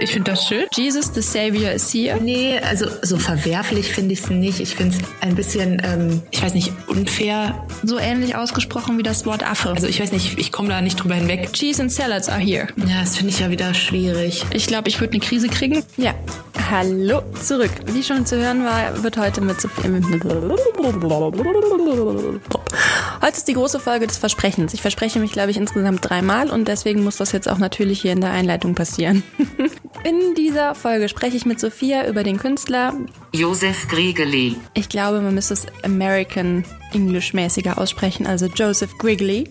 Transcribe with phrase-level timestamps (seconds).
[0.00, 0.66] Ich finde das schön.
[0.74, 2.20] Jesus, the Savior is here.
[2.20, 4.60] Nee, also so verwerflich finde ich es nicht.
[4.60, 7.66] Ich finde es ein bisschen, ähm, ich weiß nicht, unfair.
[7.82, 9.70] So ähnlich ausgesprochen wie das Wort Affe.
[9.70, 11.52] Also ich weiß nicht, ich komme da nicht drüber hinweg.
[11.52, 12.68] Cheese and salads are here.
[12.76, 14.44] Ja, das finde ich ja wieder schwierig.
[14.52, 15.82] Ich glaube, ich würde eine Krise kriegen.
[15.96, 16.14] Ja.
[16.70, 17.70] Hallo, zurück.
[17.86, 19.56] Wie schon zu hören war, wird heute mit.
[23.20, 24.74] Heute ist die große Folge des Versprechens.
[24.74, 28.12] Ich verspreche mich, glaube ich, insgesamt dreimal und deswegen muss das jetzt auch natürlich hier
[28.12, 29.22] in der Einleitung passieren.
[30.04, 32.94] In dieser Folge spreche ich mit Sophia über den Künstler
[33.32, 34.56] Joseph Griegeli.
[34.74, 39.44] Ich glaube, man müsste es American English mäßiger aussprechen, also Joseph Grigley.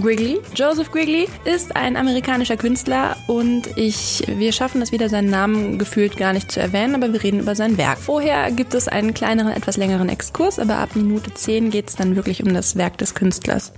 [0.00, 0.40] Grigley.
[0.54, 6.16] Joseph Grigley ist ein amerikanischer Künstler und ich, wir schaffen es wieder, seinen Namen gefühlt
[6.16, 7.98] gar nicht zu erwähnen, aber wir reden über sein Werk.
[7.98, 12.16] Vorher gibt es einen kleineren, etwas längeren Exkurs, aber ab Minute 10 geht es dann
[12.16, 13.72] wirklich um das Werk des Künstlers.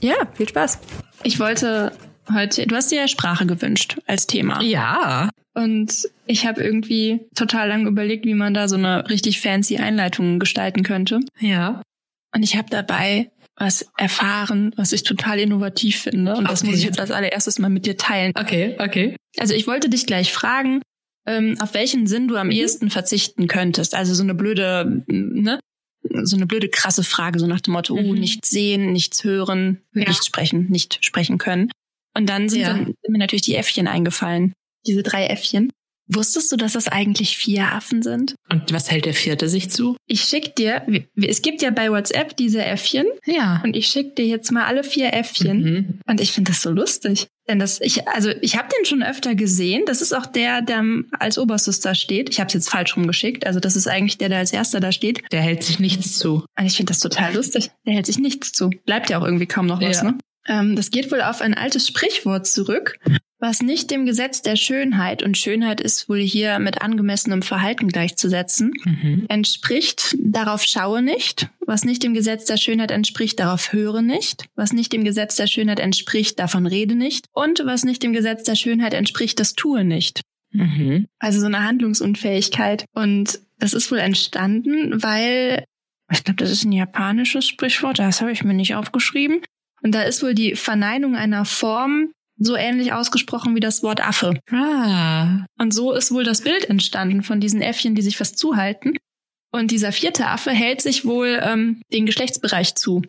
[0.00, 0.78] Ja, viel Spaß.
[1.22, 1.92] Ich wollte
[2.32, 4.60] heute, du hast dir ja Sprache gewünscht als Thema.
[4.62, 5.30] Ja.
[5.54, 10.38] Und ich habe irgendwie total lange überlegt, wie man da so eine richtig fancy Einleitung
[10.38, 11.20] gestalten könnte.
[11.40, 11.82] Ja.
[12.34, 16.34] Und ich habe dabei was erfahren, was ich total innovativ finde.
[16.36, 16.70] Und das Okay.
[16.70, 18.32] muss ich jetzt als allererstes mal mit dir teilen.
[18.34, 19.16] Okay, okay.
[19.38, 20.80] Also ich wollte dich gleich fragen,
[21.26, 23.94] ähm, auf welchen Sinn du am ehesten verzichten könntest.
[23.94, 25.60] Also so eine blöde, ne?
[26.24, 28.18] So eine blöde krasse Frage, so nach dem Motto, oh, Mhm.
[28.18, 30.08] nichts sehen, nichts hören, Ja.
[30.08, 31.70] nichts sprechen, nicht sprechen können.
[32.16, 32.68] Und dann sind, Ja.
[32.74, 34.52] dann sind mir natürlich die Äffchen eingefallen.
[34.86, 35.70] Diese drei Äffchen.
[36.08, 38.34] Wusstest du, dass das eigentlich vier Affen sind?
[38.50, 39.96] Und was hält der vierte sich zu?
[40.06, 43.62] Ich schick dir, es gibt ja bei WhatsApp diese Äffchen Ja.
[43.64, 45.62] und ich schick dir jetzt mal alle vier Äffchen.
[45.62, 46.00] Mhm.
[46.06, 47.28] Und ich finde das so lustig.
[47.48, 49.84] Denn das, ich, also ich habe den schon öfter gesehen.
[49.86, 50.84] Das ist auch der, der
[51.18, 52.28] als oberstes da steht.
[52.28, 53.46] Ich habe es jetzt falsch rumgeschickt.
[53.46, 55.22] Also das ist eigentlich der, der als erster da steht.
[55.32, 56.44] Der hält sich nichts zu.
[56.58, 57.70] Und ich finde das total lustig.
[57.86, 58.70] Der hält sich nichts zu.
[58.84, 60.10] Bleibt ja auch irgendwie kaum noch was, Ja.
[60.10, 60.18] ne?
[60.46, 62.98] Ähm, das geht wohl auf ein altes Sprichwort zurück,
[63.38, 68.72] was nicht dem Gesetz der Schönheit, und Schönheit ist wohl hier mit angemessenem Verhalten gleichzusetzen,
[68.84, 69.24] Mhm.
[69.28, 71.48] entspricht, darauf schaue nicht.
[71.66, 74.44] Was nicht dem Gesetz der Schönheit entspricht, darauf höre nicht.
[74.54, 77.26] Was nicht dem Gesetz der Schönheit entspricht, davon rede nicht.
[77.32, 80.20] Und was nicht dem Gesetz der Schönheit entspricht, das tue nicht.
[80.52, 81.06] Mhm.
[81.18, 82.84] Also so eine Handlungsunfähigkeit.
[82.94, 85.64] Und das ist wohl entstanden, weil,
[86.12, 89.40] ich glaube, das ist ein japanisches Sprichwort, das habe ich mir nicht aufgeschrieben.
[89.82, 94.34] Und da ist wohl die Verneinung einer Form so ähnlich ausgesprochen wie das Wort Affe.
[94.50, 95.44] Ah.
[95.58, 98.96] Und so ist wohl das Bild entstanden von diesen Äffchen, die sich was zuhalten.
[99.52, 103.02] Und dieser vierte Affe hält sich wohl ähm, den Geschlechtsbereich zu.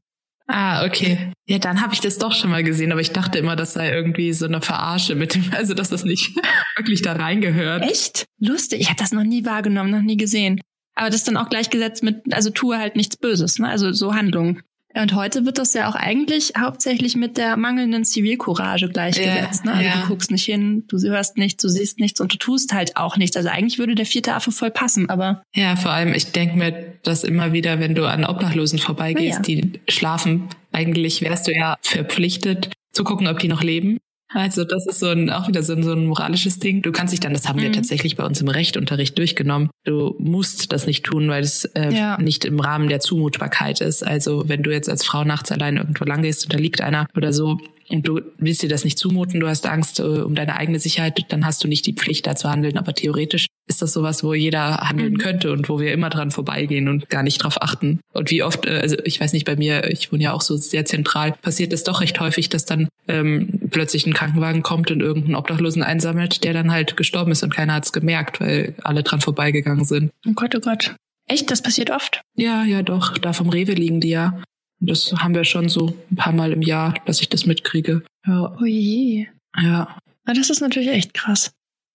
[0.48, 1.32] Ah, okay.
[1.48, 3.94] Ja, dann habe ich das doch schon mal gesehen, aber ich dachte immer, das sei
[3.94, 6.36] irgendwie so eine Verarsche mit dem, also dass das nicht
[6.76, 7.84] wirklich da reingehört.
[7.84, 8.26] Echt?
[8.40, 8.82] Lustig.
[8.82, 10.60] Ich habe das noch nie wahrgenommen, noch nie gesehen.
[10.96, 13.70] Aber das ist dann auch gleichgesetzt mit, also tue halt nichts Böses, ne?
[13.70, 14.62] Also so Handlungen.
[14.96, 19.66] Und heute wird das ja auch eigentlich hauptsächlich mit der mangelnden Zivilcourage gleichgesetzt.
[19.66, 19.78] Ja, ne?
[19.78, 20.02] Also ja.
[20.02, 23.18] du guckst nicht hin, du hörst nichts, du siehst nichts und du tust halt auch
[23.18, 23.36] nichts.
[23.36, 26.94] Also eigentlich würde der vierte Affe voll passen, aber Ja, vor allem, ich denke mir
[27.04, 29.42] das immer wieder, wenn du an Obdachlosen vorbeigehst, Ja.
[29.42, 30.48] die schlafen.
[30.72, 33.98] Eigentlich wärst du ja verpflichtet zu gucken, ob die noch leben.
[34.34, 36.82] Also das ist so ein, auch wieder so ein, so ein moralisches Ding.
[36.82, 37.74] Du kannst dich dann, das haben wir Mhm.
[37.74, 39.70] tatsächlich bei uns im Rechtunterricht durchgenommen.
[39.84, 42.18] Du musst das nicht tun, weil es äh, Ja.
[42.20, 44.06] nicht im Rahmen der Zumutbarkeit ist.
[44.06, 47.06] Also wenn du jetzt als Frau nachts allein irgendwo lang gehst und da liegt einer
[47.16, 50.56] oder so und du willst dir das nicht zumuten, du hast Angst äh, um deine
[50.56, 52.78] eigene Sicherheit, dann hast du nicht die Pflicht da zu handeln.
[52.78, 55.18] Aber theoretisch ist das sowas, wo jeder handeln Mhm.
[55.18, 58.00] könnte und wo wir immer dran vorbeigehen und gar nicht drauf achten.
[58.14, 60.58] Und wie oft, äh, also ich weiß nicht, bei mir, ich wohne ja auch so
[60.58, 65.00] sehr zentral, passiert es doch recht häufig, dass dann ähm, plötzlich ein Krankenwagen kommt und
[65.02, 69.04] irgendeinen Obdachlosen einsammelt, der dann halt gestorben ist und keiner hat es gemerkt, weil alle
[69.04, 70.12] dran vorbeigegangen sind.
[70.28, 70.96] oh Gott, oh Gott.
[71.30, 72.22] Echt, das passiert oft.
[72.36, 73.18] Ja, ja, doch.
[73.18, 74.42] Da vom Rewe liegen die ja.
[74.82, 78.04] Und das haben wir schon so ein paar Mal im Jahr, dass ich das mitkriege.
[78.28, 79.28] Ja, Oh je.
[79.62, 79.98] ja.
[80.26, 81.52] Na, das ist natürlich echt krass.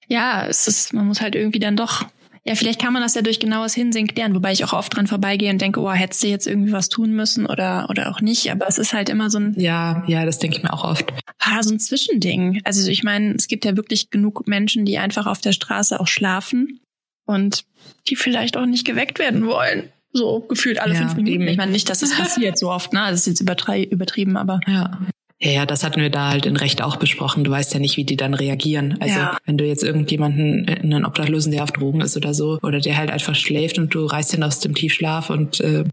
[0.09, 2.05] Ja, es ist, man muss halt irgendwie dann doch.
[2.45, 5.07] Ja, vielleicht kann man das ja durch genaues Hinsehen klären, wobei ich auch oft dran
[5.07, 8.51] vorbeigehe und denke, oh, hättest du jetzt irgendwie was tun müssen oder, oder auch nicht.
[8.51, 11.13] Aber es ist halt immer so ein, Ja, ja, das denke ich mir auch oft.
[11.41, 12.63] ah, so ein Zwischending.
[12.65, 16.07] Also ich meine, es gibt ja wirklich genug Menschen, die einfach auf der Straße auch
[16.09, 16.81] schlafen
[17.27, 17.65] und
[18.09, 19.91] die vielleicht auch nicht geweckt werden wollen.
[20.15, 21.43] So gefühlt alle Ja, fünf Minuten.
[21.43, 21.49] eben.
[21.49, 23.01] Ich meine nicht, dass es passiert so oft, ne?
[23.11, 24.99] Das ist jetzt übertrei übertrieben, aber Ja.
[25.41, 27.45] Ja, ja, das hatten wir da halt in Recht auch besprochen.
[27.45, 28.97] Du weißt ja nicht, wie die dann reagieren.
[29.01, 29.39] Also Ja.
[29.45, 32.97] wenn du jetzt irgendjemanden, äh, einen Obdachlosen, der auf Drogen ist oder so, oder der
[32.97, 35.85] halt einfach schläft und du reißt ihn aus dem Tiefschlaf und äh,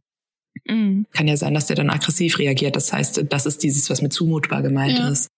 [0.67, 2.75] mm, kann ja sein, dass der dann aggressiv reagiert.
[2.75, 5.09] Das heißt, das ist dieses, was mit zumutbar gemeint Ja.
[5.09, 5.29] ist.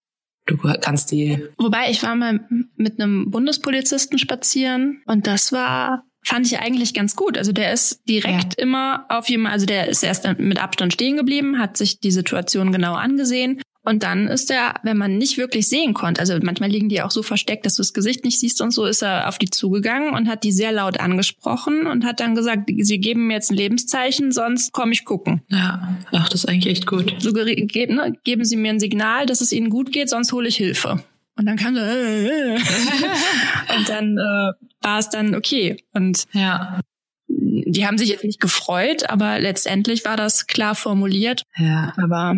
[0.46, 2.40] Du kannst die, Wobei ich war mal
[2.78, 7.38] mit einem Bundespolizisten spazieren und das war fand ich eigentlich ganz gut.
[7.38, 11.60] Also der ist direkt immer auf jemand, also der ist erst mit Abstand stehen geblieben,
[11.60, 15.94] hat sich die Situation genau angesehen Und dann ist er, wenn man nicht wirklich sehen
[15.94, 18.72] konnte, also manchmal liegen die auch so versteckt, dass du das Gesicht nicht siehst und
[18.72, 22.36] so, ist er auf die zugegangen und hat die sehr laut angesprochen und hat dann
[22.36, 25.42] gesagt, sie geben mir jetzt ein Lebenszeichen, sonst komme ich gucken.
[25.48, 27.16] Ja, ach, das ist eigentlich echt gut.
[27.20, 30.50] So ge ne, geben sie mir ein Signal, dass es ihnen gut geht, sonst hole
[30.50, 31.02] ich Hilfe.
[31.38, 32.56] Und dann kam so, äh, äh.
[33.78, 34.52] und dann äh,
[34.82, 35.78] war es dann okay.
[35.94, 36.82] Und Ja,
[37.30, 41.44] die haben sich jetzt nicht gefreut, aber letztendlich war das klar formuliert.
[41.56, 41.94] ja.
[41.96, 42.38] Aber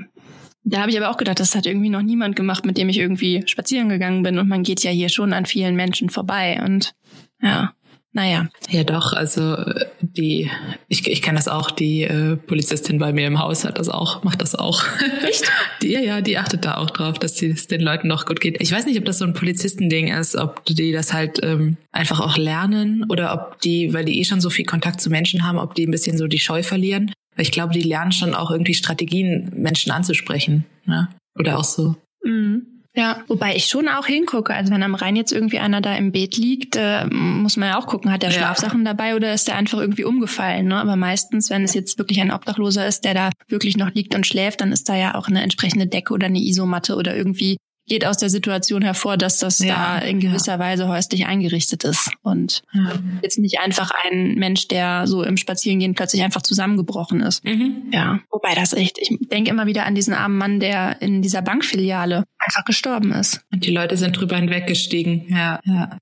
[0.64, 3.00] da habe ich aber auch gedacht, das hat irgendwie noch niemand gemacht, mit dem ich
[3.00, 4.38] irgendwie spazieren gegangen bin.
[4.38, 6.62] Und man geht ja hier schon an vielen Menschen vorbei.
[6.64, 6.94] Und
[7.42, 7.74] ja,
[8.12, 8.50] naja.
[8.72, 10.50] Ja, doch, also äh, die,
[10.88, 14.24] ich, ich kenne das auch, die äh, Polizistin bei mir im Haus hat das auch,
[14.24, 14.84] macht das auch.
[15.28, 15.52] Echt?
[15.84, 18.60] Die, ja, ja, die achtet da auch drauf, dass es den Leuten noch gut geht.
[18.62, 22.20] Ich weiß nicht, ob das so ein Polizistending ist, ob die das halt ähm, einfach
[22.20, 25.60] auch lernen oder ob die, weil die eh schon so viel Kontakt zu Menschen haben,
[25.60, 27.12] ob die ein bisschen so die Scheu verlieren.
[27.40, 30.66] Weil ich glaube, die lernen schon auch irgendwie Strategien, Menschen anzusprechen.
[30.84, 31.08] Ne?
[31.40, 31.96] Oder auch so.
[32.22, 32.84] Mhm.
[32.94, 34.54] Ja, wobei ich schon auch hingucke.
[34.54, 37.80] Also wenn am Rhein jetzt irgendwie einer da im Bett liegt, äh, muss man ja
[37.80, 38.40] auch gucken, hat der Ja.
[38.40, 40.68] Schlafsachen dabei oder ist der einfach irgendwie umgefallen.
[40.68, 40.76] Ne?
[40.76, 44.28] Aber meistens, wenn es jetzt wirklich ein Obdachloser ist, der da wirklich noch liegt und
[44.28, 47.56] schläft, dann ist da ja auch eine entsprechende Decke oder eine Isomatte oder irgendwie
[47.90, 52.12] geht aus der Situation hervor, dass das Ja, da in gewisser Weise häuslich eingerichtet ist.
[52.22, 52.94] Und Ja.
[53.22, 57.44] jetzt nicht einfach ein Mensch, der so im Spazierengehen plötzlich einfach zusammengebrochen ist.
[57.44, 57.90] Mhm.
[57.92, 61.42] Ja, wobei das echt, ich denke immer wieder an diesen armen Mann, der in dieser
[61.42, 63.42] Bankfiliale einfach gestorben ist.
[63.52, 65.26] Und die Leute sind drüber hinweggestiegen.
[65.30, 65.98] Ja, ja.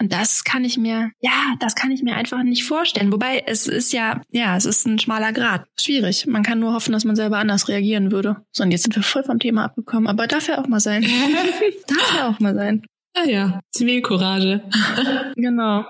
[0.00, 3.12] Und das kann ich mir, ja, das kann ich mir einfach nicht vorstellen.
[3.12, 5.66] Wobei es ist ja, ja, es ist ein schmaler Grad.
[5.78, 6.26] Schwierig.
[6.26, 8.38] Man kann nur hoffen, dass man selber anders reagieren würde.
[8.50, 11.02] So, und jetzt sind wir voll vom Thema abgekommen, aber darf ja auch mal sein.
[11.86, 12.82] darf ja auch mal sein.
[13.14, 13.60] Ja, ja.
[13.72, 14.62] Zivilcourage.
[15.36, 15.84] Genau.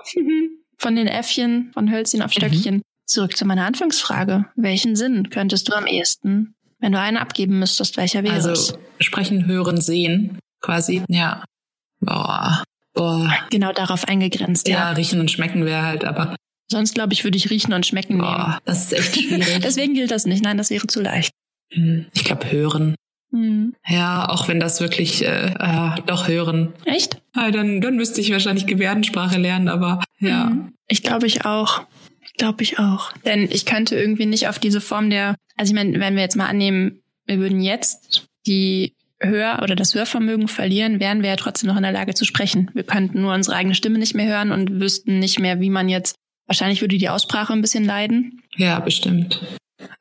[0.77, 2.81] Von den Äffchen, von Hölzchen auf Stöckchen.
[3.05, 4.45] Zurück zu meiner Anfangsfrage.
[4.55, 8.45] Welchen Sinn könntest du am ehesten, wenn du einen abgeben müsstest, welcher wäre es?
[8.45, 11.03] Also sprechen, hören, sehen, quasi.
[11.07, 11.43] Ja.
[11.99, 12.63] Boah.
[12.93, 13.33] Boah.
[13.49, 14.89] Genau darauf eingegrenzt, Ja, ja.
[14.91, 16.35] riechen und schmecken wäre halt, aber
[16.69, 18.27] Sonst, glaube ich, würde ich riechen und schmecken nehmen.
[18.27, 19.59] boah, das ist echt schwierig.
[19.63, 20.41] Deswegen gilt das nicht.
[20.43, 21.31] Nein, das wäre zu leicht.
[21.73, 22.95] Hm, ich glaube, hören.
[23.31, 23.75] Mhm.
[23.87, 26.73] Ja, auch wenn das wirklich, äh, äh, doch hören.
[26.85, 27.21] Echt?
[27.33, 30.45] Ah, dann, dann müsste ich wahrscheinlich Gebärdensprache lernen, aber ja.
[30.45, 30.73] Mhm.
[30.87, 31.81] Ich glaube, ich auch.
[32.25, 33.11] Ich glaube, ich auch.
[33.25, 36.35] Denn ich könnte irgendwie nicht auf diese Form der, also ich meine, wenn wir jetzt
[36.37, 41.69] mal annehmen, wir würden jetzt die Hör- oder das Hörvermögen verlieren, wären wir ja trotzdem
[41.69, 42.71] noch in der Lage zu sprechen.
[42.73, 45.89] Wir könnten nur unsere eigene Stimme nicht mehr hören und wüssten nicht mehr, wie man
[45.89, 46.15] jetzt,
[46.47, 48.41] wahrscheinlich würde die Aussprache ein bisschen leiden.
[48.57, 49.39] Ja, bestimmt.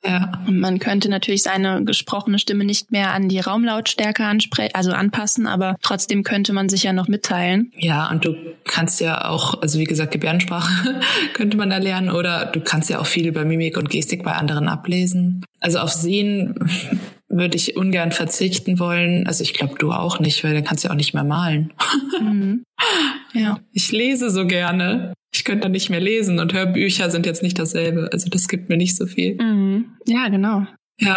[0.04, 0.32] Ja.
[0.46, 5.46] Und man könnte natürlich seine gesprochene Stimme nicht mehr an die Raumlautstärke anspre also anpassen,
[5.46, 7.72] aber trotzdem könnte man sich ja noch mitteilen.
[7.76, 8.34] Ja, und du
[8.64, 11.00] kannst ja auch, also wie gesagt, Gebärdensprache
[11.34, 14.32] könnte man da lernen oder du kannst ja auch viel über Mimik und Gestik bei
[14.32, 15.44] anderen ablesen.
[15.60, 16.54] Also auf Sehen
[17.30, 19.26] würde ich ungern verzichten wollen.
[19.26, 21.72] Also ich glaube, du auch nicht, weil dann kannst du ja auch nicht mehr malen.
[22.20, 22.64] Mhm.
[23.32, 23.60] Ja.
[23.72, 25.14] Ich lese so gerne.
[25.32, 28.08] Ich könnte dann nicht mehr lesen und Hörbücher sind jetzt nicht dasselbe.
[28.12, 29.40] Also das gibt mir nicht so viel.
[29.40, 29.92] Mhm.
[30.06, 30.66] Ja, genau.
[30.98, 31.16] Ja.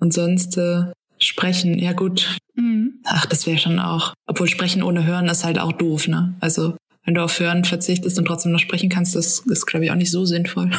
[0.00, 0.86] Und sonst äh,
[1.18, 2.38] sprechen, ja gut.
[2.54, 3.00] Mhm.
[3.04, 4.14] Ach, das wäre schon auch.
[4.26, 6.34] Obwohl sprechen ohne Hören ist halt auch doof, ne?
[6.40, 9.90] Also wenn du auf Hören verzichtest und trotzdem noch sprechen kannst, das ist, glaube ich,
[9.90, 10.70] auch nicht so sinnvoll.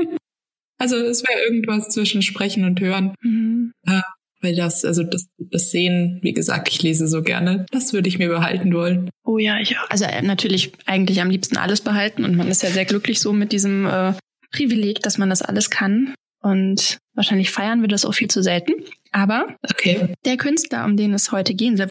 [0.78, 3.14] also es wäre irgendwas zwischen Sprechen und Hören.
[3.22, 3.53] Mhm.
[4.40, 7.64] Weil das, also das, das Sehen, wie gesagt, ich lese so gerne.
[7.70, 9.08] Das würde ich mir behalten wollen.
[9.24, 9.88] Oh ja, ich auch.
[9.88, 13.32] Also äh, natürlich eigentlich am liebsten alles behalten und man ist ja sehr glücklich so
[13.32, 14.12] mit diesem äh,
[14.52, 16.14] Privileg, dass man das alles kann.
[16.42, 18.72] Und wahrscheinlich feiern wir das auch viel zu selten.
[19.12, 20.12] Aber Okay.
[20.26, 21.88] der Künstler, um den es heute gehen soll,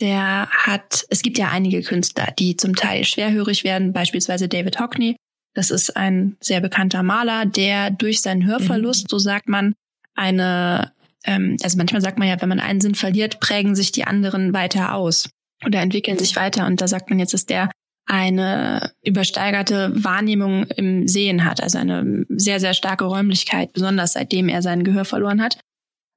[0.00, 5.14] der hat, es gibt ja einige Künstler, die zum Teil schwerhörig werden, beispielsweise David Hockney.
[5.54, 9.74] Das ist ein sehr bekannter Maler, der durch seinen Hörverlust, so sagt man,
[10.14, 10.92] eine,
[11.24, 14.52] ähm, also manchmal sagt man ja, wenn man einen Sinn verliert, prägen sich die anderen
[14.52, 15.28] weiter aus
[15.64, 16.66] oder entwickeln sich weiter.
[16.66, 17.70] Und da sagt man jetzt, dass der
[18.06, 24.60] eine übersteigerte Wahrnehmung im Sehen hat, also eine sehr, sehr starke Räumlichkeit, besonders seitdem er
[24.60, 25.58] sein Gehör verloren hat.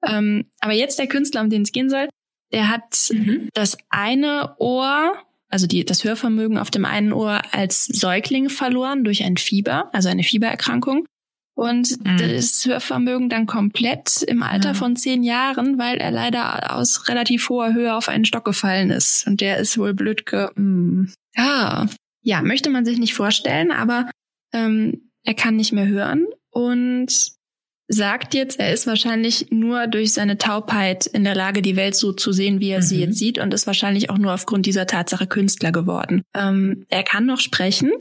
[0.06, 2.10] Ähm, aber jetzt der Künstler, um den es gehen soll,
[2.52, 3.50] der hat Mhm.
[3.54, 5.14] das eine Ohr,
[5.50, 10.10] also die, das Hörvermögen auf dem einen Ohr als Säugling verloren durch ein Fieber, also
[10.10, 11.06] eine Fiebererkrankung.
[11.56, 12.18] Und Mhm.
[12.18, 14.74] das Hörvermögen dann komplett im Alter Ja.
[14.74, 19.26] von zehn Jahren, weil er leider aus relativ hoher Höhe auf einen Stock gefallen ist.
[19.26, 20.50] Und der ist wohl blöd ge...
[20.56, 21.10] Mm.
[21.36, 21.88] Ja.
[22.24, 24.10] ja, möchte man sich nicht vorstellen, aber
[24.54, 27.08] ähm, er kann nicht mehr hören und
[27.88, 32.14] sagt jetzt, er ist wahrscheinlich nur durch seine Taubheit in der Lage, die Welt so
[32.14, 33.02] zu sehen, wie er sie Mhm.
[33.02, 36.24] jetzt sieht und ist wahrscheinlich auch nur aufgrund dieser Tatsache Künstler geworden.
[36.36, 37.92] Ähm, er kann noch sprechen.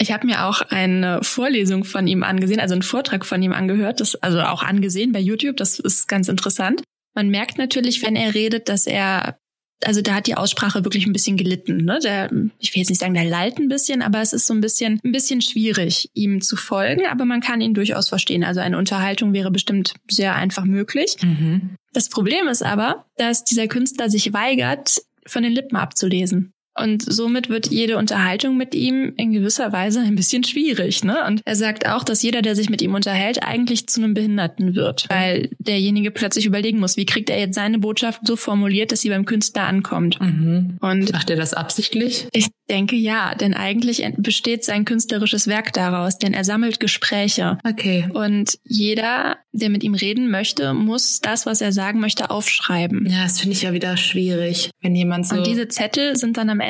[0.00, 4.00] Ich habe mir auch eine Vorlesung von ihm angesehen, also einen Vortrag von ihm angehört,
[4.00, 6.82] das, also auch angesehen bei YouTube, das ist ganz interessant.
[7.14, 9.36] Man merkt natürlich, wenn er redet, dass er
[9.84, 11.84] also da hat die Aussprache wirklich ein bisschen gelitten.
[11.84, 11.98] Ne?
[12.02, 14.60] Der, ich will jetzt nicht sagen, der lallt ein bisschen, aber es ist so ein
[14.60, 18.44] bisschen, ein bisschen schwierig, ihm zu folgen, aber man kann ihn durchaus verstehen.
[18.44, 21.16] Also eine Unterhaltung wäre bestimmt sehr einfach möglich.
[21.22, 21.76] Mhm.
[21.92, 26.52] Das Problem ist aber, dass dieser Künstler sich weigert, von den Lippen abzulesen.
[26.80, 31.04] Und somit wird jede Unterhaltung mit ihm in gewisser Weise ein bisschen schwierig.
[31.04, 31.24] Ne?
[31.26, 34.74] Und er sagt auch, dass jeder, der sich mit ihm unterhält, eigentlich zu einem Behinderten
[34.74, 39.00] wird, weil derjenige plötzlich überlegen muss, wie kriegt er jetzt seine Botschaft so formuliert, dass
[39.00, 40.20] sie beim Künstler ankommt.
[40.20, 40.78] Mhm.
[40.80, 42.26] Und macht er das absichtlich?
[42.32, 47.58] Ich denke ja, denn eigentlich besteht sein künstlerisches Werk daraus, denn er sammelt Gespräche.
[47.68, 48.08] Okay.
[48.12, 53.06] Und jeder, der mit ihm reden möchte, muss das, was er sagen möchte, aufschreiben.
[53.10, 55.36] Ja, das finde ich ja wieder schwierig, wenn jemand so.
[55.36, 56.69] Und diese Zettel sind dann am Ende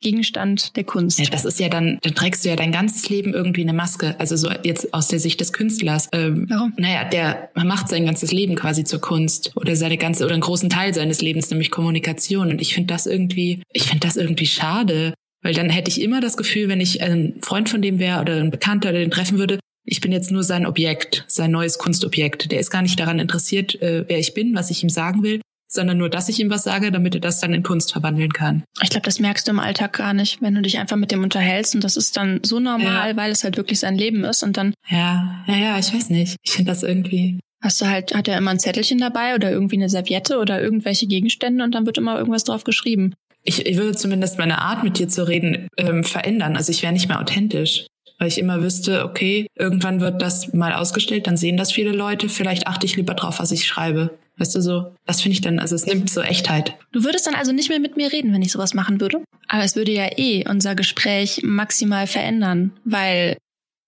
[0.00, 1.18] Gegenstand der Kunst.
[1.18, 4.14] Ja, das ist ja dann, dann trägst du ja dein ganzes Leben irgendwie eine Maske.
[4.18, 6.08] Also so jetzt aus der Sicht des Künstlers.
[6.12, 6.74] Ähm, Warum?
[6.76, 10.70] Naja, der macht sein ganzes Leben quasi zur Kunst oder seine ganze oder einen großen
[10.70, 12.50] Teil seines Lebens, nämlich Kommunikation.
[12.50, 15.14] Und ich finde das irgendwie, ich finde das irgendwie schade.
[15.42, 18.34] Weil dann hätte ich immer das Gefühl, wenn ich ein Freund von dem wäre oder
[18.34, 22.50] ein Bekannter, der den treffen würde, ich bin jetzt nur sein Objekt, sein neues Kunstobjekt.
[22.52, 25.40] Der ist gar nicht daran interessiert, äh, wer ich bin, was ich ihm sagen will,
[25.68, 28.64] sondern nur, dass ich ihm was sage, damit er das dann in Kunst verwandeln kann.
[28.82, 31.22] Ich glaube, das merkst du im Alltag gar nicht, wenn du dich einfach mit dem
[31.22, 33.16] unterhältst und das ist dann so normal, ja.
[33.16, 34.74] weil es halt wirklich sein Leben ist und dann.
[34.88, 36.36] Ja, ja, ja, ich weiß nicht.
[36.42, 37.38] Ich finde das irgendwie.
[37.60, 41.06] Hast du halt, hat er immer ein Zettelchen dabei oder irgendwie eine Serviette oder irgendwelche
[41.06, 43.14] Gegenstände und dann wird immer irgendwas drauf geschrieben
[43.48, 46.56] ich, ich würde zumindest meine Art, mit dir zu reden, ähm, verändern.
[46.56, 47.86] Also ich wäre nicht mehr authentisch.
[48.18, 52.28] Weil ich immer wüsste, okay, irgendwann wird das mal ausgestellt, dann sehen das viele Leute,
[52.28, 54.18] vielleicht achte ich lieber drauf, was ich schreibe.
[54.38, 56.76] Weißt du so, das finde ich dann, also es nimmt so Echtheit.
[56.92, 59.24] Du würdest dann also nicht mehr mit mir reden, wenn ich sowas machen würde?
[59.48, 63.36] Aber es würde ja eh unser Gespräch maximal verändern, weil,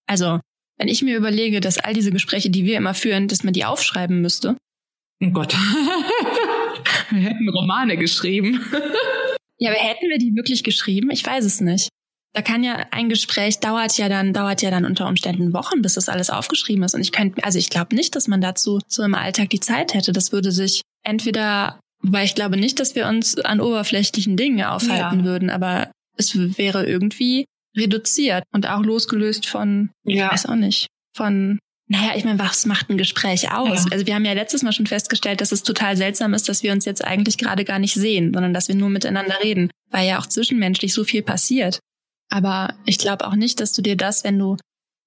[0.07, 0.39] also,
[0.77, 3.65] wenn ich mir überlege, dass all diese Gespräche, die wir immer führen, dass man die
[3.65, 4.57] aufschreiben müsste.
[5.23, 5.53] Oh Gott.
[7.11, 8.59] wir hätten Romane geschrieben.
[9.57, 11.11] Ja, aber hätten wir die wirklich geschrieben?
[11.11, 11.89] Ich weiß es nicht.
[12.33, 15.95] Da kann ja ein Gespräch dauert ja dann dauert ja dann unter Umständen Wochen, bis
[15.95, 16.95] das alles aufgeschrieben ist.
[16.95, 19.93] Und ich könnte, also ich glaube nicht, dass man dazu so im Alltag die Zeit
[19.93, 20.13] hätte.
[20.13, 25.19] Das würde sich entweder, weil ich glaube nicht, dass wir uns an oberflächlichen Dingen aufhalten
[25.19, 25.25] ja.
[25.25, 27.45] würden, aber es wäre irgendwie
[27.75, 30.31] reduziert und auch losgelöst von, ja.
[30.31, 33.83] weiß auch nicht, von naja, ich meine, was macht ein Gespräch aus?
[33.83, 33.91] Ja.
[33.91, 36.71] Also wir haben ja letztes Mal schon festgestellt, dass es total seltsam ist, dass wir
[36.71, 40.17] uns jetzt eigentlich gerade gar nicht sehen, sondern dass wir nur miteinander reden, weil ja
[40.17, 41.79] auch zwischenmenschlich so viel passiert.
[42.31, 44.57] Aber ich glaube auch nicht, dass du dir das, wenn du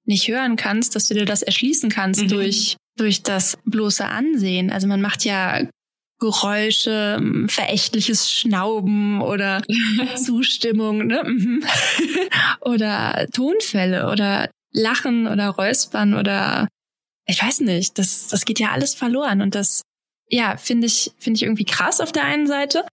[0.04, 2.28] nicht hören kannst, dass du dir das erschließen kannst mhm.
[2.28, 4.70] durch, durch das bloße Ansehen.
[4.70, 5.66] Also man macht ja
[6.20, 9.62] Geräusche, verächtliches Schnauben oder
[10.16, 11.22] Zustimmung, ne?
[11.24, 11.64] Mhm.
[12.60, 16.68] oder Tonfälle oder Lachen oder Räuspern oder
[17.26, 19.82] ich weiß nicht, das, das geht ja alles verloren und das,
[20.28, 22.84] ja, finde ich, finde ich irgendwie krass auf der einen Seite.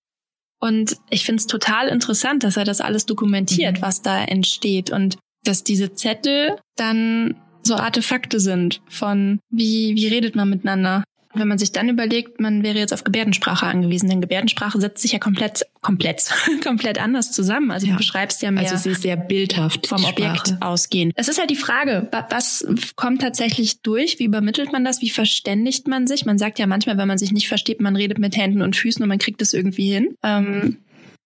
[0.62, 3.82] Und ich finde es total interessant, dass er das alles dokumentiert, mhm.
[3.82, 10.36] was da entsteht und dass diese Zettel dann so Artefakte sind von wie, wie redet
[10.36, 11.04] man miteinander?
[11.34, 15.14] Wenn man sich dann überlegt, man wäre jetzt auf Gebärdensprache angewiesen, denn Gebärdensprache setzt sich
[15.14, 16.30] ja komplett, komplett,
[16.64, 17.72] komplett anders zusammen.
[17.72, 17.94] Also ja.
[17.94, 18.64] du beschreibst ja mehr.
[18.64, 21.12] Also sie ist sehr bildhaft vom Objekt ausgehen.
[21.16, 24.20] Es ist halt die Frage, was kommt tatsächlich durch?
[24.20, 25.02] Wie übermittelt man das?
[25.02, 26.26] Wie verständigt man sich?
[26.26, 29.02] Man sagt ja manchmal, wenn man sich nicht versteht, man redet mit Händen und Füßen
[29.02, 30.16] und man kriegt es irgendwie hin.
[30.24, 30.78] Ähm,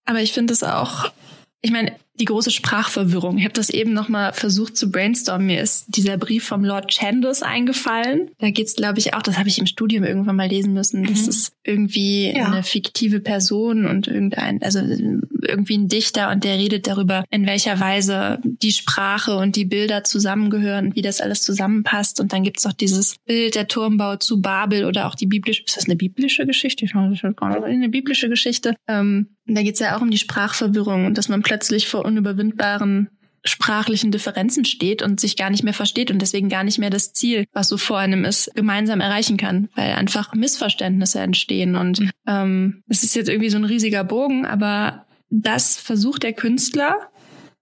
[0.06, 1.12] aber ich finde es auch
[1.66, 3.38] ich meine, die große Sprachverwirrung.
[3.38, 5.48] Ich habe das eben noch mal versucht zu brainstormen.
[5.48, 8.32] Mir ist dieser Brief vom Lord Chandos eingefallen.
[8.40, 11.04] Da geht's, glaube ich, auch, das habe ich im Studium irgendwann mal lesen müssen.
[11.04, 11.30] Das mhm.
[11.30, 12.46] ist irgendwie ja.
[12.46, 17.80] eine fiktive Person und irgendein, also irgendwie ein Dichter und der redet darüber, in welcher
[17.80, 22.20] Weise die Sprache und die Bilder zusammengehören, wie das alles zusammenpasst.
[22.20, 25.78] Und dann gibt's auch dieses Bild der Turmbau zu Babel oder auch die biblische, ist
[25.78, 26.86] das eine biblische Geschichte?
[26.86, 28.76] Ich das ist eine biblische Geschichte.
[28.88, 33.10] Ähm, da geht's ja auch um die Sprachverwirrung und dass man plötzlich vor unüberwindbaren
[33.46, 37.14] sprachlichen Differenzen steht und sich gar nicht mehr versteht und deswegen gar nicht mehr das
[37.14, 41.76] Ziel, was so vor einem ist, gemeinsam erreichen kann, weil einfach Missverständnisse entstehen.
[41.76, 42.12] Und mhm.
[42.28, 46.96] ähm, es ist jetzt irgendwie so ein riesiger Bogen, aber das versucht der Künstler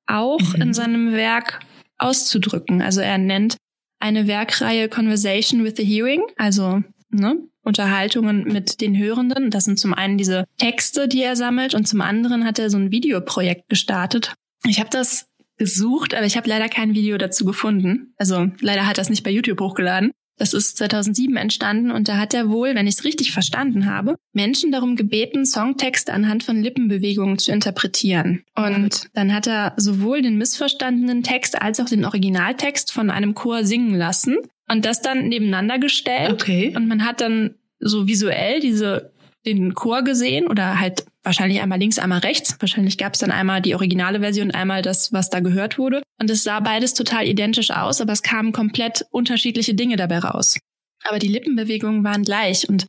[0.07, 0.61] auch mhm.
[0.61, 1.59] in seinem Werk
[1.97, 2.81] auszudrücken.
[2.81, 3.57] Also er nennt
[3.99, 9.49] eine Werkreihe Conversation with the Hearing, also ne, Unterhaltungen mit den Hörenden.
[9.49, 12.77] Das sind zum einen diese Texte, die er sammelt, und zum anderen hat er so
[12.77, 14.33] ein Videoprojekt gestartet.
[14.65, 15.27] Ich habe das
[15.57, 18.13] gesucht, aber ich habe leider kein Video dazu gefunden.
[18.17, 20.11] Also leider hat er es nicht bei YouTube hochgeladen.
[20.43, 24.17] Das ist 2007 entstanden und da hat er wohl, wenn ich es richtig verstanden habe,
[24.33, 28.43] Menschen darum gebeten, Songtexte anhand von Lippenbewegungen zu interpretieren.
[28.53, 33.63] Und dann hat er sowohl den missverstandenen Text als auch den Originaltext von einem Chor
[33.63, 34.35] singen lassen
[34.69, 36.33] und das dann nebeneinander gestellt.
[36.33, 36.73] Okay.
[36.75, 39.13] Und man hat dann so visuell diese
[39.45, 42.55] den Chor gesehen oder halt wahrscheinlich einmal links, einmal rechts.
[42.59, 46.01] Wahrscheinlich gab es dann einmal die originale Version, einmal das, was da gehört wurde.
[46.19, 50.57] Und es sah beides total identisch aus, aber es kamen komplett unterschiedliche Dinge dabei raus.
[51.03, 52.87] Aber die Lippenbewegungen waren gleich und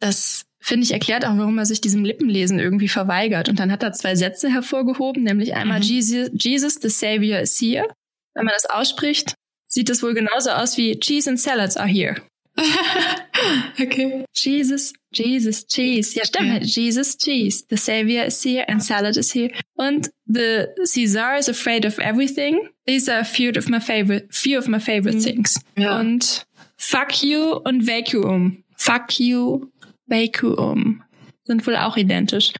[0.00, 3.48] das finde ich erklärt auch, warum er sich diesem Lippenlesen irgendwie verweigert.
[3.48, 5.84] Und dann hat er zwei Sätze hervorgehoben, nämlich einmal mhm.
[5.84, 7.86] Jesus, Jesus, the Savior is here.
[8.34, 9.34] Wenn man das ausspricht,
[9.68, 12.16] sieht das wohl genauso aus wie Cheese and Salads are here.
[13.80, 14.24] okay.
[14.34, 16.14] Jesus, Jesus, cheese.
[16.14, 16.48] Ja, stimmt.
[16.48, 16.58] Ja.
[16.60, 17.64] Jesus, cheese.
[17.68, 19.50] The Savior is here and salad is here.
[19.74, 22.68] Und the Caesar is afraid of everything.
[22.86, 25.22] These are a few of my favorite, few of my favorite mhm.
[25.22, 25.60] things.
[25.76, 26.00] Ja.
[26.00, 26.46] Und
[26.76, 28.64] fuck you und vacuum.
[28.76, 29.70] Fuck you,
[30.06, 31.02] vacuum.
[31.44, 32.52] Sind wohl auch identisch.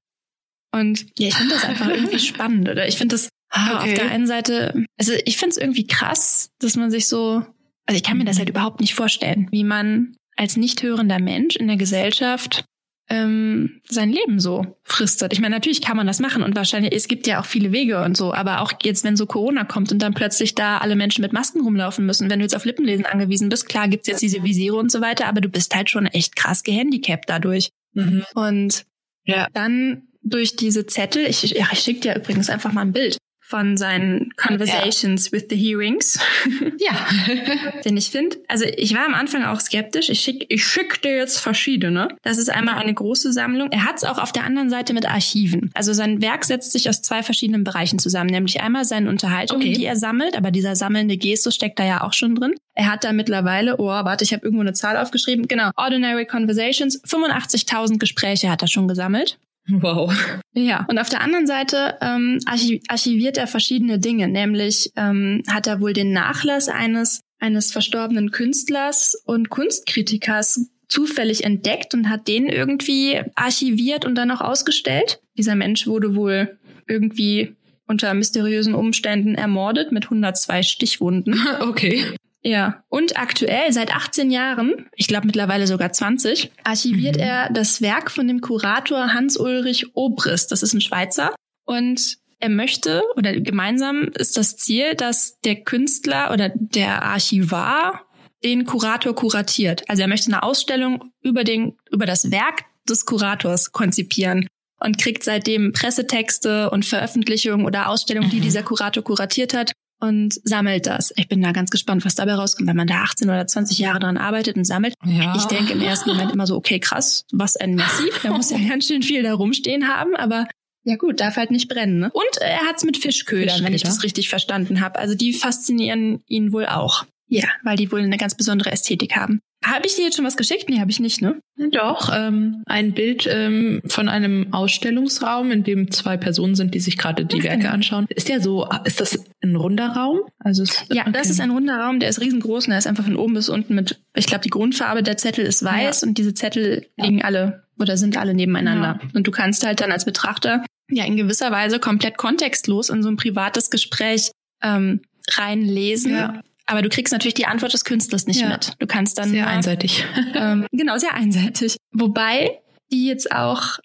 [0.72, 2.86] Und ja, ich finde das einfach irgendwie spannend, oder?
[2.86, 3.92] Ich finde das ah, okay.
[3.92, 7.44] auf der einen Seite, also ich finde es irgendwie krass, dass man sich so
[7.86, 11.56] also ich kann mir das halt überhaupt nicht vorstellen, wie man als nicht hörender Mensch
[11.56, 12.64] in der Gesellschaft
[13.08, 15.32] ähm, sein Leben so fristet.
[15.32, 18.02] Ich meine, natürlich kann man das machen und wahrscheinlich, es gibt ja auch viele Wege
[18.02, 21.22] und so, aber auch jetzt, wenn so Corona kommt und dann plötzlich da alle Menschen
[21.22, 24.42] mit Masken rumlaufen müssen, wenn du jetzt auf Lippenlesen angewiesen bist, klar gibt's jetzt diese
[24.42, 27.70] Visiere und so weiter, aber du bist halt schon echt krass gehandicapt dadurch.
[27.94, 28.24] Mhm.
[28.34, 28.84] Und
[29.24, 29.46] ja.
[29.52, 33.76] dann durch diese Zettel, ich, ja, ich schicke dir übrigens einfach mal ein Bild von
[33.76, 35.32] seinen Conversations ja.
[35.32, 36.18] with the Hearings.
[36.78, 37.06] ja.
[37.84, 40.08] Den ich finde, also ich war am Anfang auch skeptisch.
[40.08, 42.08] Ich schick, ich schick dir jetzt verschiedene.
[42.22, 43.70] Das ist einmal eine große Sammlung.
[43.70, 45.70] Er hat es auch auf der anderen Seite mit Archiven.
[45.74, 49.74] Also sein Werk setzt sich aus zwei verschiedenen Bereichen zusammen, nämlich einmal seine Unterhaltungen, okay.
[49.74, 52.54] die er sammelt, aber dieser sammelnde Gestus steckt da ja auch schon drin.
[52.74, 55.46] Er hat da mittlerweile, oh, warte, ich habe irgendwo eine Zahl aufgeschrieben.
[55.46, 59.38] Genau, Ordinary Conversations, 85.000 Gespräche hat er schon gesammelt.
[59.68, 60.12] Wow.
[60.52, 65.80] Ja, und auf der anderen Seite ähm, archiviert er verschiedene Dinge, nämlich ähm, hat er
[65.80, 73.20] wohl den Nachlass eines eines verstorbenen Künstlers und Kunstkritikers zufällig entdeckt und hat den irgendwie
[73.34, 75.20] archiviert und dann auch ausgestellt.
[75.36, 77.54] Dieser Mensch wurde wohl irgendwie
[77.86, 81.40] unter mysteriösen Umständen ermordet mit 102 Stichwunden.
[81.60, 82.04] Okay.
[82.46, 87.22] Ja, und aktuell seit 18 Jahren, ich glaube mittlerweile sogar 20, archiviert mhm.
[87.22, 90.52] er das Werk von dem Kurator Hans-Ulrich Obrist.
[90.52, 91.34] Das ist ein Schweizer.
[91.64, 98.06] Und er möchte, oder gemeinsam ist das Ziel, dass der Künstler oder der Archivar
[98.44, 99.82] den Kurator kuratiert.
[99.88, 104.46] Also er möchte eine Ausstellung über den, über das Werk des Kurators konzipieren
[104.78, 108.42] und kriegt seitdem Pressetexte und Veröffentlichungen oder Ausstellungen, die mhm.
[108.42, 111.12] dieser Kurator kuratiert hat, und sammelt das.
[111.16, 114.00] Ich bin da ganz gespannt, was dabei rauskommt, wenn man da 18 oder 20 Jahre
[114.00, 114.94] dran arbeitet und sammelt.
[115.04, 115.34] Ja.
[115.36, 118.10] Ich denke im ersten Moment immer so, okay, krass, was ein Messi.
[118.22, 120.46] Der muss ja ganz schön viel da rumstehen haben, aber
[120.84, 121.98] ja gut, darf halt nicht brennen.
[121.98, 122.10] Ne?
[122.12, 123.66] Und er hat's mit Fischködern, Fischköder.
[123.66, 124.98] wenn ich das richtig verstanden habe.
[124.98, 127.04] Also die faszinieren ihn wohl auch.
[127.28, 129.40] Ja, weil die wohl eine ganz besondere Ästhetik haben.
[129.66, 130.68] Habe ich dir jetzt schon was geschickt?
[130.68, 131.40] Nee, habe ich nicht, ne?
[131.72, 136.96] Doch, ähm, ein Bild ähm, von einem Ausstellungsraum, in dem zwei Personen sind, die sich
[136.96, 137.48] gerade die okay.
[137.48, 138.06] Werke anschauen.
[138.08, 140.20] Ist der so, ist das ein runder Raum?
[140.38, 141.12] Also Ja, okay.
[141.12, 143.48] das ist ein runder Raum, der ist riesengroß und der ist einfach von oben bis
[143.48, 146.08] unten mit, ich glaube, die Grundfarbe der Zettel ist weiß ja.
[146.08, 149.00] und diese Zettel liegen alle oder sind alle nebeneinander.
[149.02, 149.08] Ja.
[149.14, 153.08] Und du kannst halt dann als Betrachter ja in gewisser Weise komplett kontextlos in so
[153.08, 154.30] ein privates Gespräch
[154.62, 155.00] ähm,
[155.32, 156.12] reinlesen.
[156.12, 156.40] Ja.
[156.66, 158.48] Aber du kriegst natürlich die Antwort des Künstlers nicht ja.
[158.48, 158.72] mit.
[158.78, 160.04] Du kannst dann sehr nur, einseitig.
[160.34, 161.76] Ähm, genau, sehr einseitig.
[161.92, 162.60] Wobei
[162.92, 163.78] die jetzt auch,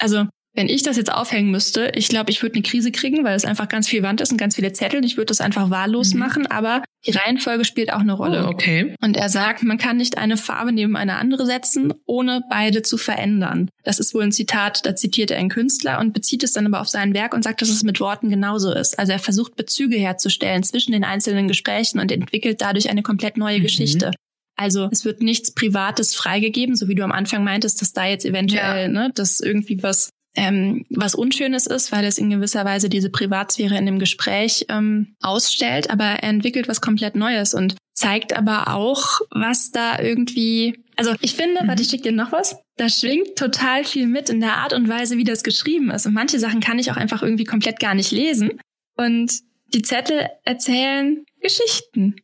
[0.00, 3.34] also wenn ich das jetzt aufhängen müsste, ich glaube, ich würde eine Krise kriegen, weil
[3.34, 5.04] es einfach ganz viel Wand ist und ganz viele Zettel.
[5.04, 6.20] Ich würde das einfach wahllos mhm.
[6.20, 8.46] machen, aber die Reihenfolge spielt auch eine Rolle.
[8.46, 8.94] Oh, okay.
[9.02, 12.96] Und er sagt, man kann nicht eine Farbe neben eine andere setzen, ohne beide zu
[12.96, 13.68] verändern.
[13.82, 16.80] Das ist wohl ein Zitat, da zitiert er einen Künstler und bezieht es dann aber
[16.80, 18.98] auf sein Werk und sagt, dass es mit Worten genauso ist.
[18.98, 23.58] Also er versucht Bezüge herzustellen zwischen den einzelnen Gesprächen und entwickelt dadurch eine komplett neue
[23.58, 23.64] mhm.
[23.64, 24.12] Geschichte.
[24.56, 28.24] Also es wird nichts Privates freigegeben, so wie du am Anfang meintest, dass da jetzt
[28.24, 28.88] eventuell, ja.
[28.88, 33.76] ne, dass irgendwie was ähm, was Unschönes ist, weil es in gewisser Weise diese Privatsphäre
[33.76, 39.20] in dem Gespräch ähm, ausstellt, aber er entwickelt was komplett Neues und zeigt aber auch,
[39.30, 41.68] was da irgendwie, also ich finde, mhm.
[41.68, 44.88] warte, ich schicke dir noch was, da schwingt total viel mit in der Art und
[44.88, 46.06] Weise, wie das geschrieben ist.
[46.06, 48.58] Und manche Sachen kann ich auch einfach irgendwie komplett gar nicht lesen.
[48.96, 49.32] Und
[49.72, 52.16] die Zettel erzählen Geschichten.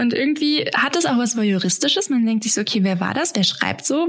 [0.00, 2.08] Und irgendwie hat es auch was Voyeuristisches.
[2.08, 3.32] Man denkt sich so, okay, wer war das?
[3.34, 4.08] Wer schreibt so?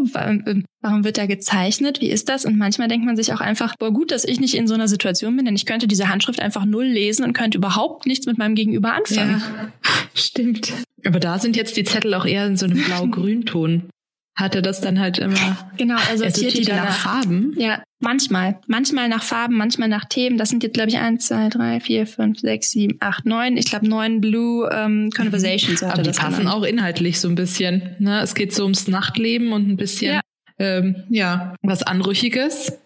[0.81, 1.99] Warum wird da gezeichnet?
[1.99, 2.45] Wie ist das?
[2.45, 4.87] Und manchmal denkt man sich auch einfach, boah, gut, dass ich nicht in so einer
[4.87, 8.37] Situation bin, denn ich könnte diese Handschrift einfach null lesen und könnte überhaupt nichts mit
[8.37, 9.41] meinem Gegenüber anfangen.
[9.41, 9.71] Ja,
[10.13, 10.71] stimmt.
[11.05, 13.89] Aber da sind jetzt die Zettel auch eher in so einem blau-grün-Ton
[14.35, 15.57] hat er das dann halt immer.
[15.77, 17.53] Genau, also sortiert die dann nach, Farben.
[17.57, 18.59] Ja, manchmal.
[18.67, 20.37] Manchmal nach Farben, manchmal nach Themen.
[20.37, 23.57] Das sind jetzt, glaube ich, eins, zwei, drei, vier, fünf, sechs, sieben, acht, neun.
[23.57, 25.81] Ich glaube, neun Blue ähm, Conversations.
[25.81, 25.87] Mhm.
[25.87, 26.55] Aber die passen genannt.
[26.55, 27.95] auch inhaltlich so ein bisschen.
[27.99, 28.21] Ne?
[28.21, 30.15] Es geht so ums Nachtleben und ein bisschen.
[30.15, 30.21] Ja.
[30.59, 32.77] ähm, ja, was Anrüchiges.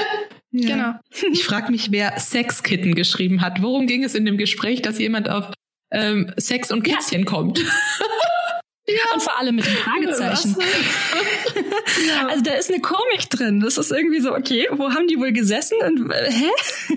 [0.50, 0.68] ja.
[0.68, 1.30] Genau.
[1.32, 3.62] Ich frage mich, wer Sexkitten geschrieben hat.
[3.62, 5.50] Worum ging es in dem Gespräch, dass jemand auf
[5.90, 7.24] ähm, Sex und Kätzchen ja.
[7.24, 7.64] kommt?
[8.86, 9.14] Ja.
[9.14, 10.56] Und vor allem mit dem Fragezeichen.
[12.06, 12.26] ja.
[12.28, 13.60] Also da ist eine Komik drin.
[13.60, 15.78] Das ist irgendwie so, okay, wo haben die wohl gesessen?
[15.86, 16.50] Und, äh, hä?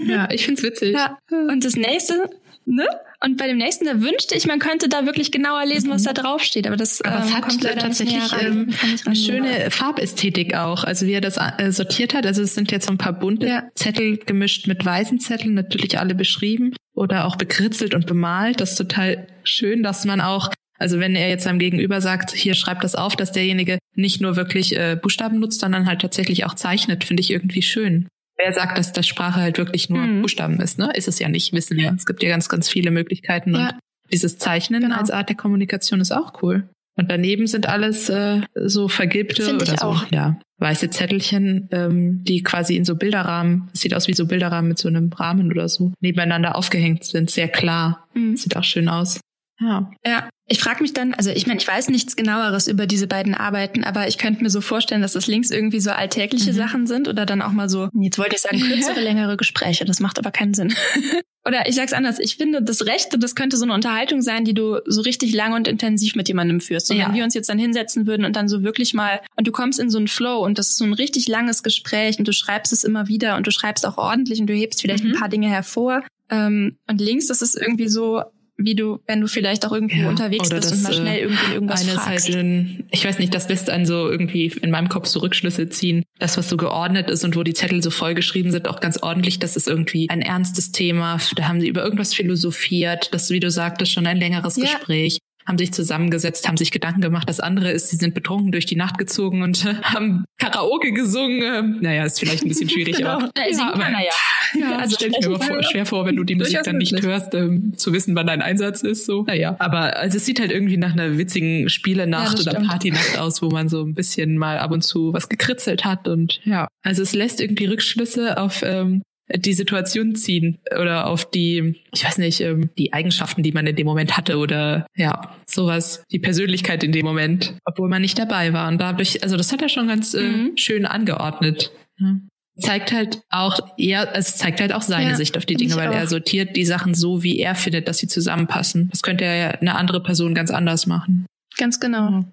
[0.05, 0.95] Ja, ich find's witzig.
[0.95, 1.17] Ja.
[1.29, 2.29] Und das nächste,
[2.65, 2.87] ne?
[3.23, 6.07] Und bei dem nächsten, da wünschte ich, man könnte da wirklich genauer lesen, was mhm.
[6.07, 6.67] da draufsteht.
[6.67, 8.73] Aber das Aber ähm, kommt leider tatsächlich ähm,
[9.05, 10.83] eine schöne Farbästhetik auch.
[10.83, 12.25] Also wie er das äh, sortiert hat.
[12.27, 13.63] Also es sind jetzt so ein paar bunte ja.
[13.75, 18.61] Zettel gemischt mit weißen Zetteln, natürlich alle beschrieben oder auch bekritzelt und bemalt.
[18.61, 22.53] Das ist total schön, dass man auch also wenn er jetzt seinem Gegenüber sagt, hier
[22.53, 26.53] schreibt das auf, dass derjenige nicht nur wirklich äh, Buchstaben nutzt, sondern halt tatsächlich auch
[26.53, 28.07] zeichnet, finde ich irgendwie schön.
[28.37, 30.21] Wer sagt, dass das Sprache halt wirklich nur mhm.
[30.21, 30.91] Buchstaben ist, ne?
[30.93, 31.91] Ist es ja nicht, wissen wir.
[31.97, 33.69] Es gibt ja ganz, ganz viele Möglichkeiten ja.
[33.69, 33.73] und
[34.11, 34.97] dieses Zeichnen genau.
[34.97, 36.69] als Art der Kommunikation ist auch cool.
[36.97, 40.11] Und daneben sind alles äh, so vergilbte Find oder so, auch.
[40.11, 44.79] ja, weiße Zettelchen, ähm, die quasi in so Bilderrahmen, sieht aus wie so Bilderrahmen mit
[44.79, 48.07] so einem Rahmen oder so, nebeneinander aufgehängt sind, sehr klar.
[48.15, 48.35] Mhm.
[48.35, 49.19] Sieht auch schön aus.
[49.59, 49.91] Ja.
[50.05, 50.29] Ja.
[50.49, 53.83] Ich frage mich dann, also ich meine, ich weiß nichts genaueres über diese beiden Arbeiten,
[53.83, 56.55] aber ich könnte mir so vorstellen, dass das links irgendwie so alltägliche mhm.
[56.55, 59.83] Sachen sind oder dann auch mal so, jetzt wollte ich sagen, kürzere, längere Gespräche.
[59.83, 60.73] Das macht aber keinen Sinn.
[61.45, 64.53] oder ich sag's anders, ich finde, das Rechte, das könnte so eine Unterhaltung sein, die
[64.53, 66.87] du so richtig lang und intensiv mit jemandem führst.
[66.87, 67.07] So, ja.
[67.07, 69.79] wenn wir uns jetzt dann hinsetzen würden und dann so wirklich mal, und du kommst
[69.79, 72.71] in so einen Flow und das ist so ein richtig langes Gespräch und du schreibst
[72.71, 75.11] es immer wieder und du schreibst auch ordentlich und du hebst vielleicht mhm.
[75.11, 76.03] ein paar Dinge hervor.
[76.29, 78.23] Ähm, und links, das ist irgendwie so,
[78.57, 81.81] wie du, wenn du vielleicht auch irgendwo ja, unterwegs bist und mal schnell irgendwie irgendwas
[81.81, 82.29] eine fragst.
[82.29, 85.19] Ist halt ein, ich weiß nicht, das lässt einen so irgendwie in meinem Kopf so
[85.19, 86.03] Rückschlüsse ziehen.
[86.19, 89.39] Das, was so geordnet ist und wo die Zettel so vollgeschrieben sind, auch ganz ordentlich,
[89.39, 91.19] das ist irgendwie ein ernstes Thema.
[91.35, 93.13] Da haben sie über irgendwas philosophiert.
[93.13, 94.63] Das, wie du sagtest, schon ein längeres ja.
[94.63, 97.29] Gespräch haben sich zusammengesetzt, haben sich Gedanken gemacht.
[97.29, 101.79] Das andere ist, sie sind betrunken durch die Nacht gezogen und äh, haben Karaoke gesungen.
[101.81, 103.11] Naja, ist vielleicht ein bisschen schwierig, genau.
[103.11, 104.59] aber, ja, aber ja.
[104.59, 107.33] ja, also stell dir mir vor, schwer vor, wenn du die Musik dann nicht hörst,
[107.33, 109.05] ähm, zu wissen, wann dein Einsatz ist.
[109.05, 113.17] So, naja, aber also es sieht halt irgendwie nach einer witzigen Spielenacht ja, oder Partynacht
[113.17, 116.67] aus, wo man so ein bisschen mal ab und zu was gekritzelt hat und ja,
[116.83, 119.01] also es lässt irgendwie Rückschlüsse auf ähm,
[119.35, 123.75] die Situation ziehen oder auf die, ich weiß nicht, ähm, die Eigenschaften, die man in
[123.75, 128.53] dem Moment hatte oder ja, sowas, die Persönlichkeit in dem Moment, obwohl man nicht dabei
[128.53, 128.67] war.
[128.69, 130.57] Und dadurch, also das hat er schon ganz äh, mhm.
[130.57, 131.71] schön angeordnet.
[131.99, 132.15] Ja.
[132.59, 135.89] Zeigt halt auch eher, es zeigt halt auch seine ja, Sicht auf die Dinge, weil
[135.89, 135.93] auch.
[135.95, 138.89] er sortiert die Sachen so, wie er findet, dass sie zusammenpassen.
[138.89, 141.27] Das könnte ja eine andere Person ganz anders machen.
[141.57, 142.23] Ganz genau.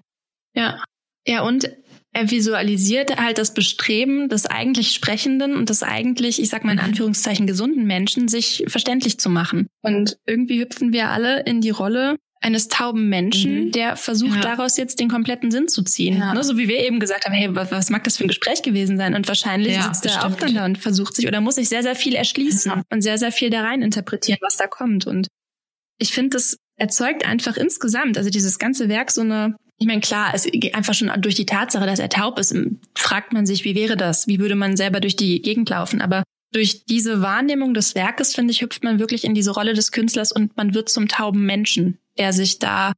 [0.55, 0.81] Ja.
[1.27, 1.69] Ja, und
[2.15, 6.77] er visualisiert halt das Bestreben des eigentlich Sprechenden und des eigentlich, ich sag mal in
[6.77, 6.85] mhm.
[6.85, 9.67] Anführungszeichen, gesunden Menschen, sich verständlich zu machen.
[9.81, 13.71] Und irgendwie hüpfen wir alle in die Rolle eines tauben Menschen, mhm.
[13.73, 14.41] der versucht, ja.
[14.41, 16.19] daraus jetzt den kompletten Sinn zu ziehen.
[16.19, 16.33] Ja.
[16.33, 18.61] Ne, so wie wir eben gesagt haben, hey, was, was, mag das für ein Gespräch
[18.61, 19.13] gewesen sein?
[19.13, 21.83] Und wahrscheinlich ja, sitzt er auch dann da und versucht sich oder muss sich sehr,
[21.83, 25.05] sehr viel erschließen und sehr, sehr viel da rein interpretieren, was da kommt.
[25.05, 25.27] Und
[25.97, 30.31] ich finde, das erzeugt einfach insgesamt, also dieses ganze Werk so eine ich meine, klar,
[30.33, 32.55] es geht einfach schon durch die Tatsache, dass er taub ist,
[32.95, 34.27] fragt man sich, wie wäre das?
[34.27, 36.01] Wie würde man selber durch die Gegend laufen?
[36.01, 39.91] Aber durch diese Wahrnehmung des Werkes, finde ich, hüpft man wirklich in diese Rolle des
[39.91, 42.93] Künstlers und man wird zum tauben Menschen, der sich da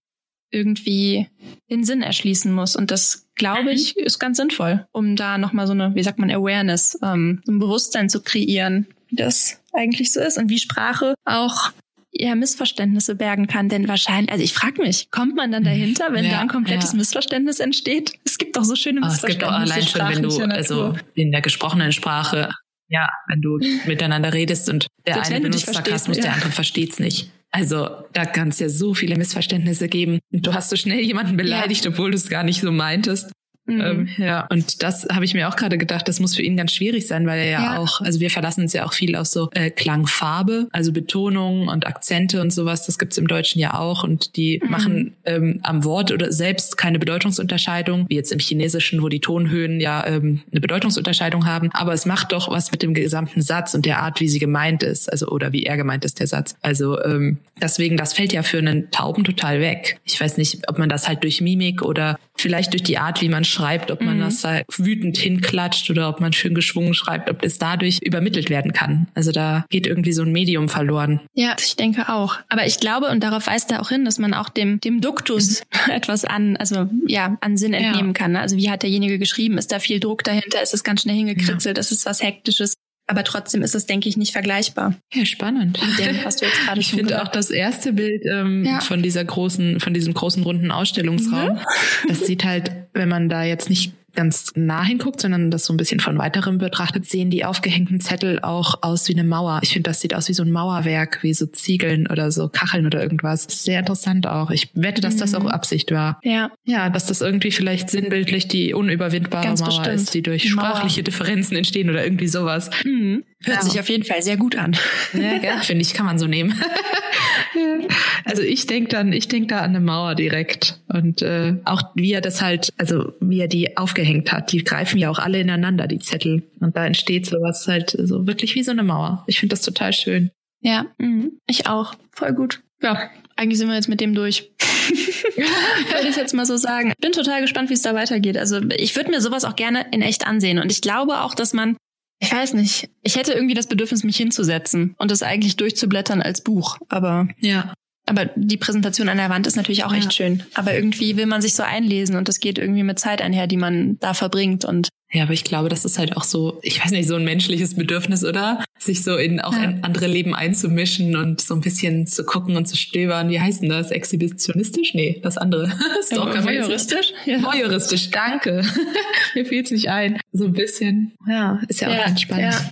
[0.51, 1.27] irgendwie
[1.69, 2.75] den Sinn erschließen muss.
[2.75, 3.69] Und das, glaube mhm.
[3.69, 7.59] ich, ist ganz sinnvoll, um da nochmal so eine, wie sagt man, Awareness, ähm, ein
[7.59, 11.71] Bewusstsein zu kreieren, wie das eigentlich so ist und wie Sprache auch
[12.19, 13.69] ja Missverständnisse bergen kann.
[13.69, 16.91] Denn wahrscheinlich, also ich frage mich, kommt man dann dahinter, wenn ja, da ein komplettes
[16.91, 16.97] ja.
[16.97, 18.13] Missverständnis entsteht?
[18.23, 19.25] Es gibt doch so schöne Missverständnisse.
[19.25, 22.49] Oh, es gibt auch allein schon, wenn du, also in der gesprochenen Sprache,
[22.89, 26.23] ja, wenn du miteinander redest und der Selbst eine benutzt Sarkasmus, ja.
[26.23, 27.31] der andere versteht's nicht.
[27.51, 30.19] Also da kann es ja so viele Missverständnisse geben.
[30.31, 33.31] Du hast so schnell jemanden beleidigt, obwohl du es gar nicht so meintest.
[33.67, 33.81] Mhm.
[33.81, 36.71] Ähm, ja, und das habe ich mir auch gerade gedacht, das muss für ihn ganz
[36.71, 37.77] schwierig sein, weil er ja, ja.
[37.77, 41.85] auch, also wir verlassen uns ja auch viel aus so äh, Klangfarbe, also Betonungen und
[41.85, 44.71] Akzente und sowas, das gibt's im Deutschen ja auch und die mhm.
[44.71, 49.81] machen ähm, am Wort oder selbst keine Bedeutungsunterscheidung, wie jetzt im Chinesischen, wo die Tonhöhen
[49.81, 53.85] ja ähm, eine Bedeutungsunterscheidung haben, aber es macht doch was mit dem gesamten Satz und
[53.85, 56.55] der Art, wie sie gemeint ist, also oder wie er gemeint ist, der Satz.
[56.61, 59.99] Also ähm, deswegen, das fällt ja für einen Tauben total weg.
[60.05, 63.29] Ich weiß nicht, ob man das halt durch Mimik oder vielleicht durch die Art, wie
[63.29, 64.21] man schreibt, ob man mhm.
[64.21, 68.73] das da wütend hinklatscht oder ob man schön geschwungen schreibt, ob das dadurch übermittelt werden
[68.73, 69.07] kann.
[69.15, 71.21] Also da geht irgendwie so ein Medium verloren.
[71.33, 72.37] Ja, ich denke auch.
[72.49, 75.63] Aber ich glaube, und darauf weist er auch hin, dass man auch dem, dem Duktus
[75.87, 75.91] mhm.
[75.91, 78.13] etwas an, also ja, an Sinn entnehmen ja.
[78.13, 78.33] kann.
[78.33, 78.39] Ne?
[78.39, 79.57] Also wie hat derjenige geschrieben?
[79.57, 80.61] Ist da viel Druck dahinter?
[80.61, 81.77] Ist es ganz schnell hingekritzelt?
[81.77, 81.81] Ja.
[81.81, 82.75] Ist es was Hektisches?
[83.07, 84.93] Aber trotzdem ist es, denke ich, nicht vergleichbar.
[85.13, 85.79] Ja, spannend.
[85.97, 88.81] Dem, was du jetzt gerade Ich finde auch das erste Bild ähm, ja.
[88.81, 91.55] von dieser großen, von diesem großen runden Ausstellungsraum.
[91.55, 91.65] Ja.
[92.09, 95.77] Das sieht halt, wenn man da jetzt nicht ganz nah hinguckt, sondern das so ein
[95.77, 99.59] bisschen von weiterem betrachtet, sehen die aufgehängten Zettel auch aus wie eine Mauer.
[99.61, 102.85] Ich finde, das sieht aus wie so ein Mauerwerk, wie so Ziegeln oder so Kacheln
[102.87, 103.43] oder irgendwas.
[103.49, 104.49] Sehr interessant auch.
[104.51, 106.19] Ich wette, dass das auch Absicht war.
[106.23, 106.51] Ja.
[106.65, 109.87] Ja, dass das irgendwie vielleicht sinnbildlich die unüberwindbare Ganz Mauer bestimmt.
[109.95, 112.69] ist, die durch Die sprachliche Differenzen entstehen oder irgendwie sowas.
[112.83, 113.23] Mhm.
[113.43, 113.63] Hört Ja.
[113.69, 114.75] sich auf jeden Fall sehr gut an.
[115.13, 115.57] Ja, gell?
[115.61, 116.55] Finde ich, kann man so nehmen.
[118.25, 120.79] also ich denke dann, ich denke da an eine Mauer direkt.
[120.87, 124.97] Und äh, auch wie er das halt, also wie er die aufgehängt hat, die greifen
[124.97, 126.43] ja auch alle ineinander, die Zettel.
[126.59, 129.23] Und da entsteht sowas halt so wirklich wie so eine Mauer.
[129.27, 130.31] Ich finde das total schön.
[130.61, 131.39] Ja, mhm.
[131.47, 131.95] ich auch.
[132.11, 132.61] Voll gut.
[132.81, 134.51] Ja, eigentlich sind wir jetzt mit dem durch.
[135.35, 136.93] würde ich jetzt mal so sagen.
[136.99, 138.37] Bin total gespannt, wie es da weitergeht.
[138.37, 140.59] Also ich würde mir sowas auch gerne in echt ansehen.
[140.59, 141.77] Und ich glaube auch, dass man,
[142.19, 146.41] ich weiß nicht, ich hätte irgendwie das Bedürfnis, mich hinzusetzen und das eigentlich durchzublättern als
[146.41, 146.77] Buch.
[146.89, 147.73] Aber, Ja.
[148.07, 149.99] Aber die Präsentation an der Wand ist natürlich auch Ja.
[149.99, 150.43] echt schön.
[150.55, 153.57] Aber irgendwie will man sich so einlesen und das geht irgendwie mit Zeit einher, die
[153.57, 154.65] man da verbringt.
[154.65, 157.23] Und Ja, aber ich glaube, das ist halt auch so, ich weiß nicht, so ein
[157.23, 158.63] menschliches Bedürfnis, oder?
[158.79, 159.63] Sich so in auch Ja.
[159.63, 163.29] in andere Leben einzumischen und so ein bisschen zu gucken und zu stöbern.
[163.29, 163.91] Wie heißt denn das?
[163.91, 164.93] Exhibitionistisch?
[164.93, 165.71] Nee, das andere.
[166.05, 167.13] Stalker- voyeuristisch?
[167.25, 167.41] Ja.
[167.43, 168.63] Voyeuristisch, danke.
[169.35, 170.17] Mir fiel's nicht ein.
[170.31, 171.13] So ein bisschen.
[171.27, 172.53] Ja, ist ja auch ganz spannend.
[172.53, 172.69] ja.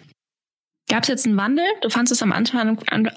[0.87, 1.65] Gab es jetzt einen Wandel?
[1.81, 3.09] Du fandest es am Anfang, an,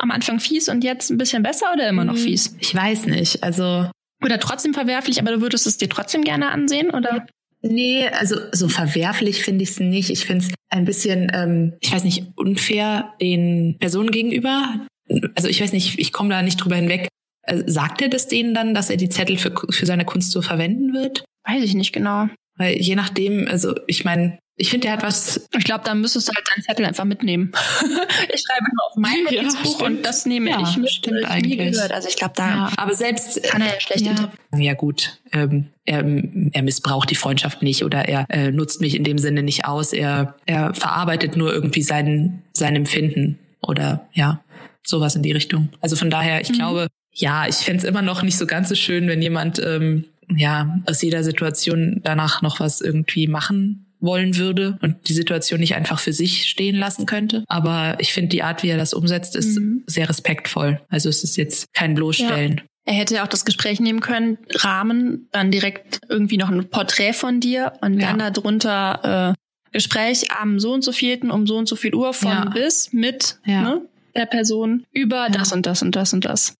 [0.00, 2.56] am Anfang fies und jetzt ein bisschen besser oder immer noch fies?
[2.58, 3.44] Ich weiß nicht.
[3.44, 3.88] Also,
[4.24, 6.90] Oder trotzdem verwerflich, aber du würdest es dir trotzdem gerne ansehen?
[6.90, 7.26] Oder?
[7.62, 10.10] nee, also so verwerflich finde ich es nicht.
[10.10, 14.86] Ich finde es ein bisschen, ähm, ich weiß nicht, unfair den Personen gegenüber.
[15.34, 17.08] Also ich weiß nicht, ich komme da nicht drüber hinweg.
[17.42, 20.42] Äh, Sagt er das denen dann, dass er die Zettel für, für seine Kunst so
[20.42, 21.24] verwenden wird?
[21.44, 22.28] Weiß ich nicht genau.
[22.56, 25.48] Weil je nachdem, also ich meine, ich finde, er hat was.
[25.56, 27.52] Ich glaube, da müsstest du halt deinen Zettel einfach mitnehmen.
[28.32, 29.98] ich schreibe nur auf mein Ja, Notizbuch stimmt.
[29.98, 30.90] und das nehme Ja, ich mit.
[30.90, 31.72] stimmt ich nie eigentlich.
[31.72, 31.92] gehört.
[31.92, 34.62] Also ich glaube, da Ja, aber selbst kann er ja schlecht ja, interpretieren.
[34.62, 36.04] ja gut, ähm, er,
[36.52, 39.92] er missbraucht die Freundschaft nicht oder er äh, nutzt mich in dem Sinne nicht aus.
[39.92, 44.40] Er, er verarbeitet nur irgendwie sein, sein Empfinden oder ja,
[44.84, 45.68] sowas in die Richtung.
[45.80, 46.54] Also von daher, ich Mhm.
[46.54, 50.78] glaube, ja, ich fänd's immer noch nicht so ganz so schön, wenn jemand ähm, ja
[50.86, 55.98] aus jeder Situation danach noch was irgendwie machen wollen würde und die Situation nicht einfach
[55.98, 57.44] für sich stehen lassen könnte.
[57.48, 59.84] Aber ich finde, die Art, wie er das umsetzt, ist Mhm.
[59.86, 60.80] sehr respektvoll.
[60.88, 62.60] Also es ist jetzt kein Bloßstellen.
[62.84, 67.14] Er hätte ja auch das Gespräch nehmen können, Rahmen, dann direkt irgendwie noch ein Porträt
[67.14, 68.12] von dir und Ja.
[68.12, 72.12] dann darunter äh, Gespräch am so und so vielten um so und so viel Uhr
[72.14, 72.44] von Ja.
[72.44, 73.62] bis mit Ja.
[73.62, 73.82] ne,
[74.14, 76.54] der Person über das und das und das und das.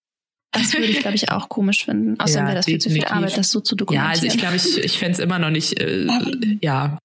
[0.52, 2.18] Das würde ich, glaube ich, auch komisch finden.
[2.18, 3.16] Außerdem Ja, wäre das viel zu viel definitiv.
[3.24, 4.10] Arbeit, das so zu Ja, dokumentieren.
[4.10, 6.06] also ich glaube, ich, ich fände es immer noch nicht, äh,
[6.62, 6.98] ja.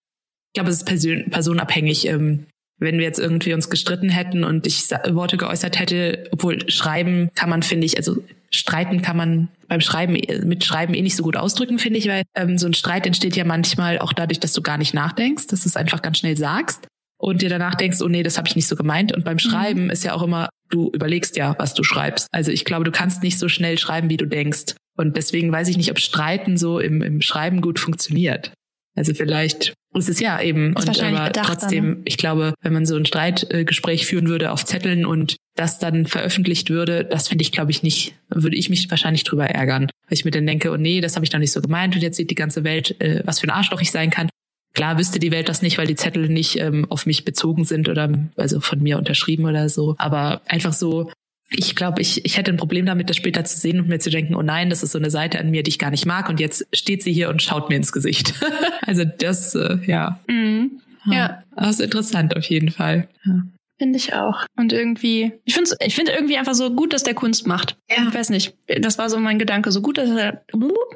[0.52, 2.08] Ich glaube, es ist person personenabhängig.
[2.08, 2.46] Ähm,
[2.82, 7.50] wenn wir jetzt irgendwie uns gestritten hätten und ich Worte geäußert hätte, obwohl schreiben kann
[7.50, 11.24] man, finde ich, also streiten kann man beim Schreiben, eh- mit Schreiben eh nicht so
[11.24, 14.54] gut ausdrücken, finde ich, weil ähm, so ein Streit entsteht ja manchmal auch dadurch, dass
[14.54, 16.88] du gar nicht nachdenkst, dass du es einfach ganz schnell sagst
[17.20, 19.14] und dir danach denkst, oh nee, das habe ich nicht so gemeint.
[19.14, 22.28] Und beim Schreiben ist ja auch immer, du überlegst ja, was du schreibst.
[22.32, 24.74] Also ich glaube, du kannst nicht so schnell schreiben, wie du denkst.
[24.98, 28.54] Und deswegen weiß ich nicht, ob Streiten so im, im Schreiben gut funktioniert.
[28.98, 30.74] Also vielleicht ist es ja eben.
[30.76, 32.02] Ist und aber bedachter, trotzdem, ne?
[32.06, 36.70] ich glaube, wenn man so ein Streitgespräch führen würde auf Zetteln und das dann veröffentlicht
[36.70, 39.84] würde, das finde ich, glaube ich, nicht, würde ich mich wahrscheinlich drüber ärgern.
[39.84, 42.02] Weil ich mir dann denke, oh nee, das habe ich doch nicht so gemeint und
[42.02, 44.30] jetzt sieht die ganze Welt, äh, was für ein Arschloch ich sein kann.
[44.74, 47.90] Klar wüsste die Welt das nicht, weil die Zettel nicht ähm, auf mich bezogen sind
[47.90, 49.96] oder also von mir unterschrieben oder so.
[49.98, 51.12] Aber einfach so,
[51.54, 54.10] ich glaube, ich, ich hätte ein Problem damit, das später zu sehen und mir zu
[54.10, 56.30] denken, oh nein, das ist so eine Seite an mir, die ich gar nicht mag
[56.30, 58.34] und jetzt steht sie hier und schaut mir ins Gesicht.
[58.82, 60.20] also das, äh, ja.
[60.28, 60.82] Mhm.
[61.06, 61.44] Ja.
[61.56, 63.08] Das ist interessant auf jeden Fall.
[63.26, 63.44] Ja.
[63.80, 64.46] Finde ich auch.
[64.58, 67.78] Und irgendwie, ich finde ich finde irgendwie einfach so gut, dass der Kunst macht.
[67.90, 68.08] Ja.
[68.08, 68.56] Ich weiß nicht.
[68.80, 69.72] Das war so mein Gedanke.
[69.72, 70.44] So gut, dass er,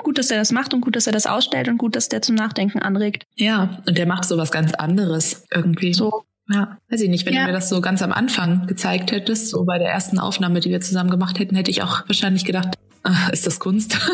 [0.04, 2.22] gut, dass er das macht und gut, dass er das ausstellt und gut, dass der
[2.22, 3.24] zum Nachdenken anregt.
[3.36, 5.96] ja, und der macht so was ganz anderes irgendwie.
[5.96, 6.26] So.
[6.50, 7.42] Ja, weiß ich nicht, wenn Ja.
[7.42, 10.70] du mir das so ganz am Anfang gezeigt hättest, so bei der ersten Aufnahme, die
[10.70, 13.98] wir zusammen gemacht hätten, hätte ich auch wahrscheinlich gedacht, ah, ist das Kunst?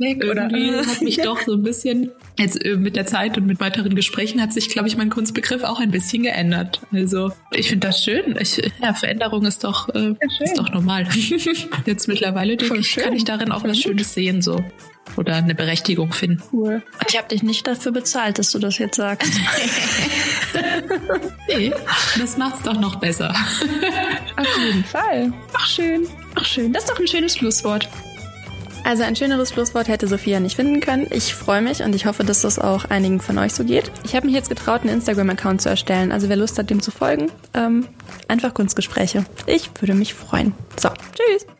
[0.00, 3.94] Irgendwie hat mich doch so ein bisschen, jetzt äh, mit der Zeit und mit weiteren
[3.94, 6.80] Gesprächen hat sich, glaube ich, mein Kunstbegriff auch ein bisschen geändert.
[6.92, 8.36] Also ich finde das schön.
[8.40, 11.06] Ich, ja, Veränderung ist doch, äh, ist doch normal.
[11.86, 13.78] jetzt mittlerweile denke ich, kann ich darin auch Voll was.
[13.78, 14.62] Schönes sehen so.
[15.16, 16.42] Oder eine Berechtigung finden.
[16.52, 16.82] Cool.
[17.08, 19.32] Ich habe dich nicht dafür bezahlt, dass du das jetzt sagst.
[21.48, 21.72] Nee,
[22.18, 23.30] das macht's doch noch besser.
[23.30, 25.32] Auf jeden Fall.
[25.52, 26.06] Ach schön.
[26.34, 26.72] Ach schön.
[26.72, 27.88] Das ist doch ein schönes Schlusswort.
[28.84, 31.06] Also ein schöneres Schlusswort hätte Sophia nicht finden können.
[31.10, 33.90] Ich freue mich und ich hoffe, dass das auch einigen von euch so geht.
[34.04, 36.12] Ich habe mich jetzt getraut, einen Instagram-Account zu erstellen.
[36.12, 37.86] Also wer Lust hat, dem zu folgen, ähm,
[38.28, 39.24] einfach Kunstgespräche.
[39.46, 40.54] Ich würde mich freuen.
[40.76, 41.57] So, tschüss.